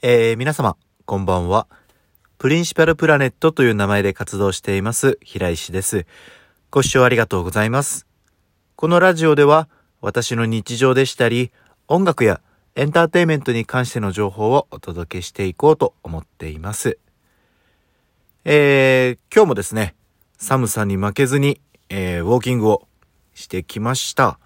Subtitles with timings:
[0.00, 0.76] えー、皆様、
[1.06, 1.66] こんばんは。
[2.38, 6.06] プリンシパルプラネットという名前で活動しています、平石です。
[6.70, 8.06] ご視聴ありがとうございます。
[8.76, 9.68] このラジオでは、
[10.00, 11.50] 私の日常でしたり、
[11.88, 12.40] 音楽や
[12.76, 16.96] エンターテイメントに関しての情報をお届けしていこうと思っています。
[18.44, 19.96] えー、今日もですね、
[20.36, 22.86] 寒さに負けずに、えー、ウォーキングを
[23.34, 24.38] してきました。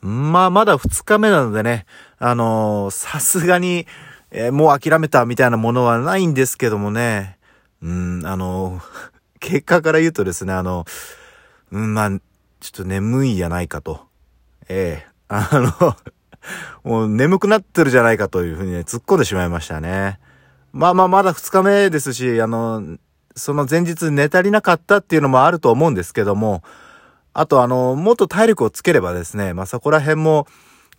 [0.00, 1.84] まあ、まだ2日目なのでね、
[2.18, 3.86] あのーさすがに、
[4.30, 7.38] えーもう諦めたみたいなものはないんですけどもね、
[7.82, 8.80] うん、あの
[9.40, 10.84] 結果から言うとですね、あの、
[11.72, 12.18] うん、まあ、ちょ
[12.68, 14.06] っと眠いやないかと。
[14.68, 15.96] ええあの、
[16.84, 20.18] もう眠くなってるじゃないかというふうにね、突っ込んでしまいましたね。
[20.72, 22.98] まあまあ、まだ2日目ですし、あの、
[23.34, 26.62] その前日寝足りなかったっていうのもあると思うんですけども、
[27.32, 30.46] あとあの、もっと体力をつければですね、まあそこら辺も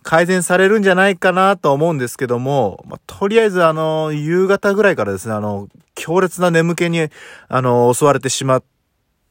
[0.02, 7.08] 改善されるんじゃないかなと思うんですけども、まあ、とりあえずあの、夕方ぐらいからですね、あの、強烈な眠気に、
[7.48, 8.64] あの、襲われてしまっ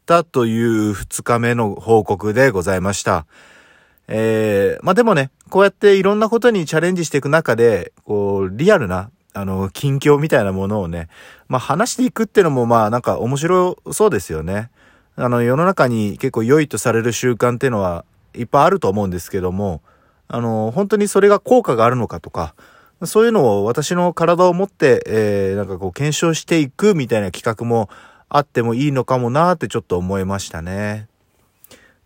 [0.06, 3.26] たという2日目の報告でございました。
[4.08, 11.08] えー、まあでもね、こうやっていろんなことにチャレンジしていく中で、こう、リアルな、あの、近況みたいなものをね、
[11.48, 14.70] まあ話していくっていうのもまあなんか面白そうですよね。
[15.16, 19.82] あの、世の中に結構良いとされる習慣っていうのはいっぱいあると思うんですけども、
[20.34, 22.56] あの、本当にそれが効果があるのかとか、
[23.04, 27.90] そういうのを私の体を持って、えー、なんかこう検証していくみたいな企画も
[28.30, 31.10] あってもいいのかもなーってちょっと思いましたね。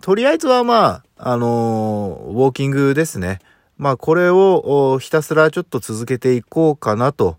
[0.01, 3.39] とりあえずはまあ、あのーウォーキングですね。
[3.77, 7.37] まあこれをひたすらちょっと続けていこうかなと。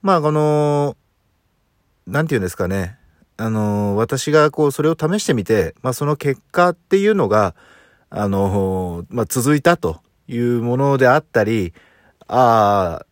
[0.00, 0.96] まあこの、
[2.06, 2.96] なんて言うんですかね。
[3.36, 7.54] あのー私がこうそれを試してみて、まあその結果っていうのが、
[8.08, 10.00] あのーまあ続いたと
[10.34, 11.72] いうものであったり、
[12.26, 13.06] ああ、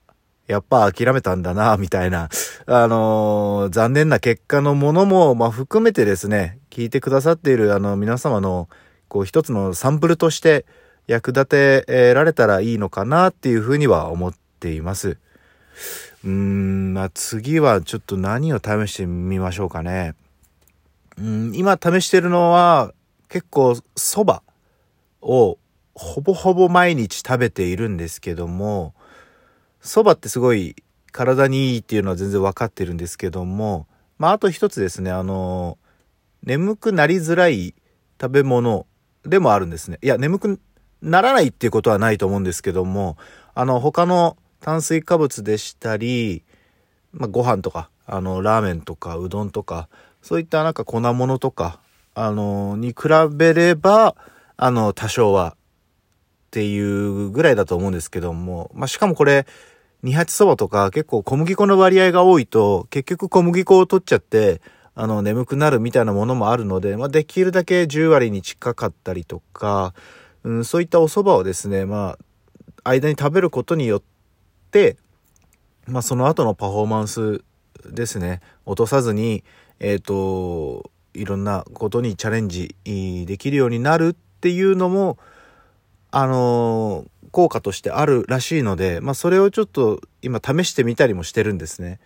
[0.47, 2.29] やっぱ諦めたんだな、みたいな、
[2.67, 8.69] あのー残念な結果のものも、まあ含めてですね、聞いてくださっているあの皆様の、
[9.09, 10.67] こう一つのサンプルとして
[11.07, 11.47] 役立
[11.87, 15.19] てられたらいいのかなっていうふうには思っています。
[16.25, 20.15] うーん、まあ次はちょっと何を試してみましょうかね。
[21.19, 22.93] うん、今試してるのは
[23.29, 24.41] 結構蕎麦
[25.21, 25.59] を
[26.01, 28.95] ほぼほぼ毎日食べているんですけども、
[29.83, 30.75] 蕎麦ってすごい
[31.13, 35.77] 体にいいっていうのは全然わかってるんですけども、まああと一つですね、あの、
[36.43, 37.75] 眠くなりづらい
[38.19, 38.87] 食べ物
[39.27, 39.99] でもあるんですね。
[40.01, 40.59] いや、眠く
[41.03, 43.19] ならないっていうことはないと思うんですけども、
[43.55, 46.45] あの、他の炭水化物でしたり、
[47.13, 49.91] まあ、ご飯とか、あの、ラーメンとか、うどんとか、
[50.23, 51.79] そういったなんか粉物とか、
[52.15, 54.17] あの、に比べれば、
[54.57, 55.57] あの、多少は、
[56.51, 59.47] っていうぐらいだと思うんですけども、まあ、しかもこれ、
[60.03, 64.61] 二八そばとか結構小麦粉の割合が多いと、結局小麦粉を取っちゃって、
[64.97, 69.95] あの、眠くなるみたいなものもあるので、まあ、できるだけ10割に近かったりとか、
[70.43, 72.19] うん、そういったお蕎麦をですね、ま
[72.83, 74.03] あ、間に食べることによっ
[74.73, 74.97] て、
[75.87, 77.45] まあ、その後のパフォーマンス
[77.89, 79.45] ですね、落とさずに、
[79.79, 85.19] えっ、と、いろんなことにチャレンジできるようになるっていうのも、
[86.11, 92.01] あの効果としてあるらしいので、まあ、それをちょっと今試してみたりもしてるんですね。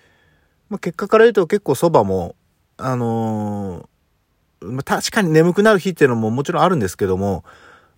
[0.68, 2.36] まあ、結果から言うと結構そばも、
[2.76, 3.94] あのー
[4.64, 7.44] まあ、確かに眠くなる日っていうのももちろんあるんですけども、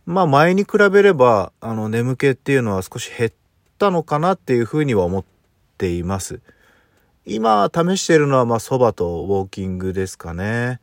[0.04, 3.32] まあ前に比べれば、あの眠気っていうのは少し減っ
[3.78, 5.24] たのかなっていうふうには思っ
[5.78, 6.40] ています。
[7.24, 10.80] 今試してるのはまあ蕎麦とウォーキングですかね。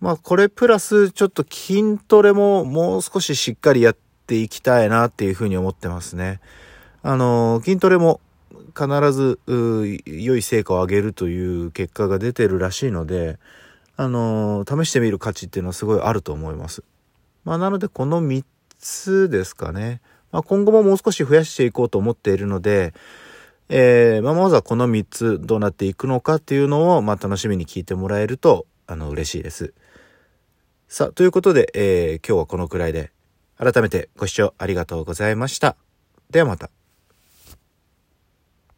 [0.00, 3.96] まあこれプラスちょっと筋トレももう少ししっかりやっ
[4.26, 6.40] ていきたいなっていうふうに思ってますね。
[7.02, 8.20] あの、筋トレも
[8.76, 13.38] 必ず良い成果を上げるという結果が出てるらしいので、
[13.96, 16.82] あの、試してみる価値っていうのはすごいあると思います。
[17.44, 18.44] まあなのでこの3
[18.78, 20.00] つですかね。
[20.32, 22.92] まあ今後ももう少し増やしていこうと思っているので、
[23.68, 29.74] えーまあ、まずはこの3つどうなっていくのかっていうのを、まあ、楽しみに聞いてもらえると、あの、嬉しいです。
[30.88, 33.10] さあ、ということで、えー今日はこのくらいで、
[33.58, 35.76] 改めてご視聴ありがとうございました。
[36.30, 36.70] ではまた。